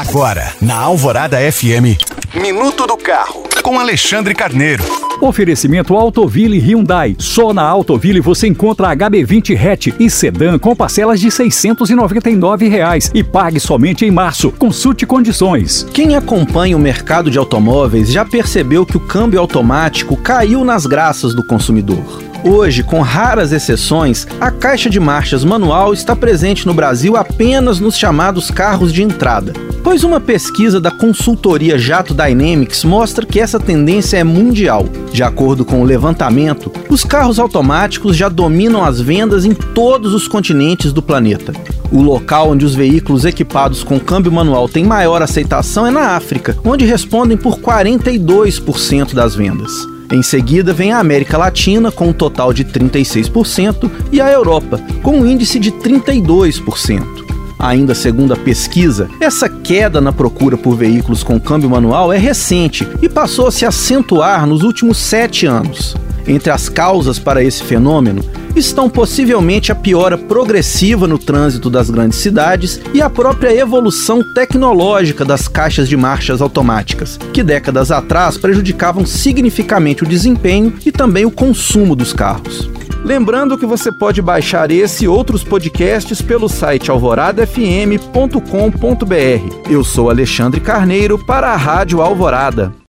[0.00, 2.00] Agora, na Alvorada FM,
[2.34, 4.82] Minuto do Carro, com Alexandre Carneiro.
[5.20, 7.14] Oferecimento Autoville Hyundai.
[7.18, 13.22] Só na Autoville você encontra HB20 hatch e sedã com parcelas de 699 reais e
[13.22, 14.50] pague somente em março.
[14.52, 15.86] Consulte condições.
[15.92, 21.34] Quem acompanha o mercado de automóveis já percebeu que o câmbio automático caiu nas graças
[21.34, 22.29] do consumidor.
[22.42, 27.98] Hoje, com raras exceções, a caixa de marchas manual está presente no Brasil apenas nos
[27.98, 29.52] chamados carros de entrada.
[29.84, 34.86] Pois uma pesquisa da consultoria Jato Dynamics mostra que essa tendência é mundial.
[35.12, 40.26] De acordo com o levantamento, os carros automáticos já dominam as vendas em todos os
[40.26, 41.52] continentes do planeta.
[41.92, 46.56] O local onde os veículos equipados com câmbio manual têm maior aceitação é na África,
[46.64, 49.99] onde respondem por 42% das vendas.
[50.12, 55.20] Em seguida vem a América Latina, com um total de 36%, e a Europa, com
[55.20, 57.20] um índice de 32%.
[57.56, 62.88] Ainda segundo a pesquisa, essa queda na procura por veículos com câmbio manual é recente
[63.00, 65.94] e passou a se acentuar nos últimos sete anos.
[66.26, 68.22] Entre as causas para esse fenômeno
[68.56, 75.24] estão possivelmente a piora progressiva no trânsito das grandes cidades e a própria evolução tecnológica
[75.24, 81.30] das caixas de marchas automáticas, que décadas atrás prejudicavam significativamente o desempenho e também o
[81.30, 82.68] consumo dos carros.
[83.04, 89.70] Lembrando que você pode baixar esse e outros podcasts pelo site alvoradafm.com.br.
[89.70, 92.72] Eu sou Alexandre Carneiro para a Rádio Alvorada.